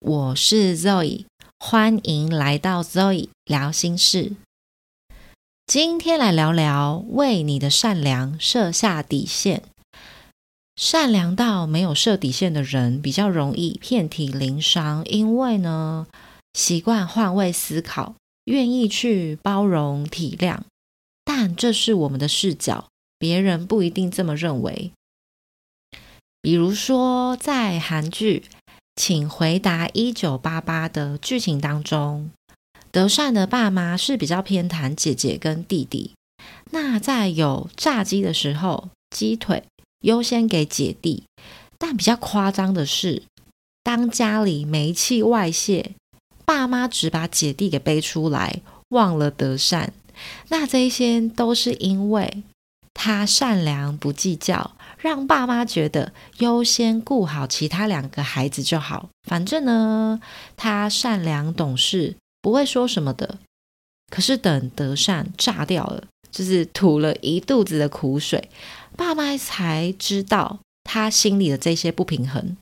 [0.00, 1.26] 我是 Zoe，
[1.60, 4.32] 欢迎来到 Zoe 聊心事。
[5.64, 9.62] 今天来聊聊为你的善良设下底线。
[10.74, 16.08] 善良到没有设底线的人，比较容易遍体鳞伤，因为呢，
[16.52, 20.62] 习惯换位思考，愿意去包容体谅。
[21.24, 22.88] 但这是我们的视角，
[23.20, 24.90] 别人不一定这么认为。
[26.48, 28.44] 比如说，在韩剧
[28.96, 32.30] 《请回答一九八八》的剧情当中，
[32.90, 36.12] 德善的爸妈是比较偏袒姐姐跟弟弟。
[36.70, 39.62] 那在有炸鸡的时候，鸡腿。
[40.00, 41.24] 优先给姐弟，
[41.76, 43.24] 但比较夸张的是，
[43.82, 45.90] 当家里煤气外泄，
[46.46, 49.92] 爸妈只把姐弟给背出来，忘了德善。
[50.48, 52.42] 那这些都是因为
[52.94, 59.08] 他善良不计较，让爸妈觉得优先顾好其他两个孩子就好。
[59.22, 60.20] 反正呢，
[60.56, 63.38] 他善良懂事，不会说什么的。
[64.10, 68.48] 可是等德善炸掉了，就是吐了一肚子的苦水。
[68.96, 72.56] 爸妈才知道他心里的这些不平衡。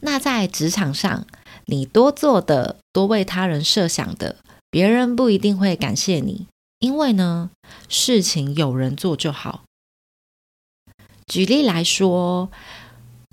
[0.00, 1.26] 那在职场上，
[1.66, 4.36] 你多做的、多为他人设想的，
[4.70, 6.46] 别人不一定会感谢你，
[6.80, 7.50] 因为呢，
[7.88, 9.62] 事情有人做就好。
[11.26, 12.50] 举例来说，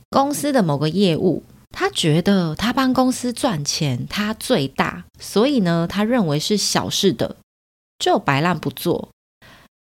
[0.10, 7.36] 公司的某个业务，他觉得他帮公司赚钱，他最大，所以呢，他认为是小事的，
[8.00, 9.10] 就摆烂不做。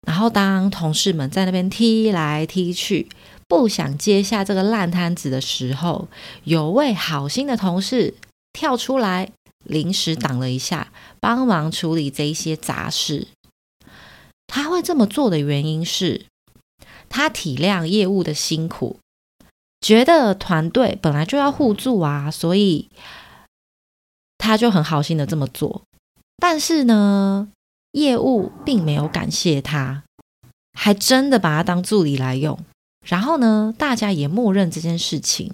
[0.06, 3.08] 然后，当同事们在那边踢来踢去，
[3.46, 6.08] 不想接下这个烂摊子的时候，
[6.44, 8.14] 有位好心的同事
[8.54, 9.30] 跳出来，
[9.62, 13.28] 临时挡了一下，帮忙处理这一些杂事。
[14.46, 16.24] 他会这么做的原因是，
[17.10, 18.98] 他体谅业务的辛苦，
[19.82, 22.88] 觉得团队本来就要互助啊，所以
[24.38, 25.82] 他就很好心的这么做。
[26.38, 27.50] 但是呢？
[27.92, 30.04] 业务并没有感谢他，
[30.72, 32.56] 还真的把他当助理来用。
[33.04, 35.52] 然后呢，大家也默认这件事情。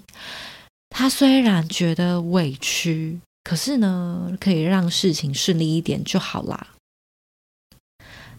[0.90, 6.74] 他虽然觉得委屈，可是呢，可以让事情顺利一点就好啦。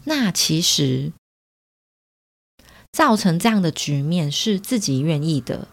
[0.03, 1.11] 那其实
[2.97, 5.67] 造成这样的局面是自己愿意的。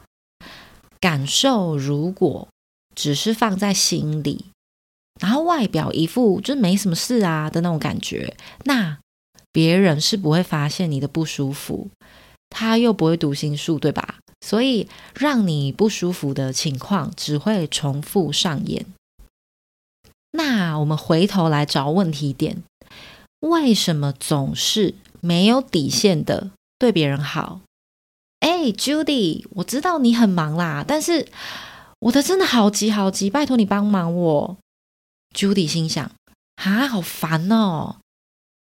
[1.00, 2.48] 感受如果
[2.94, 4.44] 只是放在心里。
[5.18, 8.98] 然后外表一副就没什么事啊的那种感觉，那
[9.52, 11.88] 别人是不会发现你的不舒服，
[12.50, 14.18] 他又不会读心术，对吧？
[14.44, 18.84] 所以让你不舒服的情况只会重复上演。
[20.32, 22.62] 那我们回头来找问题点：
[23.40, 27.60] 为什么总是没有底线的对别人好？
[28.40, 31.28] 哎，Judy，我知道你很忙啦，但是
[32.00, 34.58] 我的真的好急好急，拜托你帮忙我。
[35.34, 36.10] Judy 心想
[36.56, 37.96] ：“啊，好烦哦！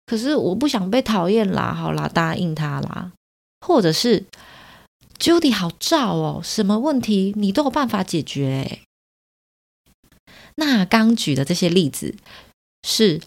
[0.05, 3.11] 可是我不想被讨厌啦，好啦，答应他啦。
[3.65, 4.25] 或者是
[5.19, 8.79] Judy 好照哦，什么问题你都有办法解决。
[10.55, 12.15] 那刚举的这些例子
[12.87, 13.21] 是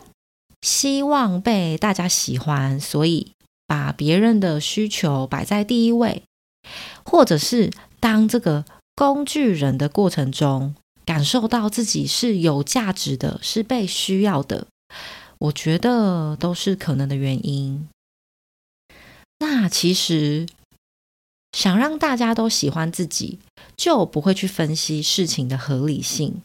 [0.62, 3.32] 希望被大家喜欢，所以
[3.66, 6.22] 把别人的需求摆在第一位，
[7.04, 10.74] 或者是当这个工具人的过程中。”
[11.06, 14.66] 感受到自己是有价值的，是被需要的，
[15.38, 17.88] 我觉得都是可能的原因。
[19.38, 20.48] 那其实
[21.52, 23.38] 想让大家都喜欢自己，
[23.76, 26.42] 就不会去分析事情的合理性，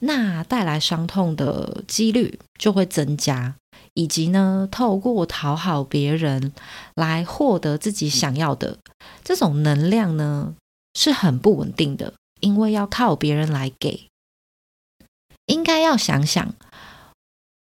[0.00, 3.54] 那带来伤痛的几率就会增加，
[3.94, 6.52] 以及呢，透过讨好别人
[6.94, 8.78] 来获得自己想要的
[9.22, 10.54] 这种能量呢，
[10.94, 12.14] 是很不稳定的。
[12.40, 14.08] 因为要靠别人来给，
[15.44, 16.54] 应该要想想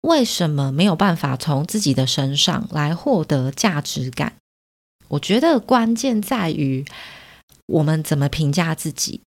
[0.02, 4.34] 为什么没有办法从自己的身上来获得价值感。
[5.08, 6.86] 我觉得关键在于
[7.66, 9.22] 我们怎么评价自己。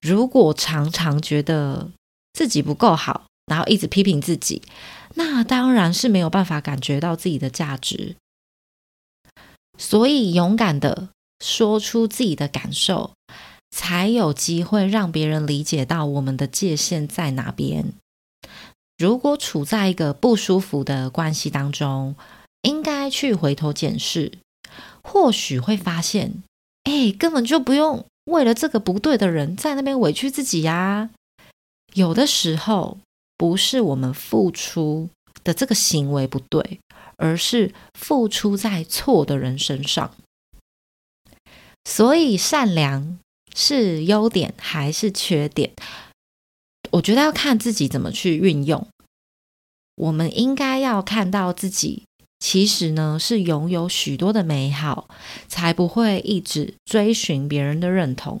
[0.00, 1.90] 如果常常觉得
[2.32, 4.62] 自己不够好，然后一直批评自己，
[5.14, 8.16] 那当然是没有办法感觉到自己的价值。
[9.78, 11.08] 所以勇敢的
[11.40, 13.12] 说出自己的感受。
[13.74, 17.94] 才有机会让别人理解到我们的界限在哪边。
[18.98, 22.14] 如果处在一个不舒服的关系当中，
[22.60, 24.32] 应该去回头检视，
[25.02, 26.42] 或许会发现，
[26.84, 31.08] 哎，根本就不用为了这个不对的人在那边委屈自己呀。
[31.94, 32.98] 有的时候
[33.36, 35.08] 不是我们付出
[35.44, 36.80] 的这个行为不对，
[37.16, 40.14] 而是付出在错的人身上。
[41.84, 43.18] 所以善良。
[43.54, 45.72] 是优点还是缺点？
[46.92, 48.88] 我觉得要看自己怎么去运用。
[49.96, 52.04] 我们应该要看到自己，
[52.38, 55.06] 其实呢是拥有许多的美好，
[55.48, 58.40] 才不会一直追寻别人的认同。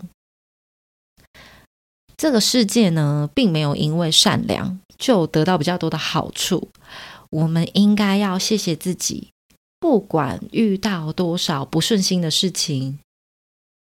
[2.22, 6.68] 这个世界呢，并没有因为善良就得到比较多的好处。
[7.30, 9.32] 我们应该要谢谢自己，
[9.80, 13.00] 不管遇到多少不顺心的事情，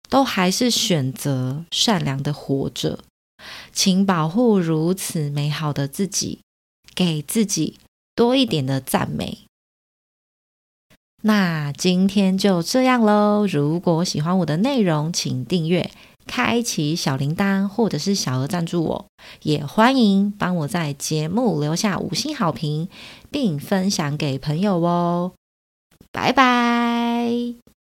[0.09, 3.01] 都还是选择善良的活着。
[3.75, 6.39] 请保护如此美好的自己，
[6.95, 7.79] 给自己
[8.15, 9.41] 多一点的赞美。
[11.25, 13.47] 那今天就这样喽。
[13.47, 15.91] 如果喜欢我的内容，请订阅。
[16.27, 19.07] 开启小铃铛或者是小额赞助我，
[19.43, 22.89] 也欢迎帮我在节目留下五星好评，
[23.31, 25.33] 并分享给朋友哦。
[26.13, 27.80] 拜拜。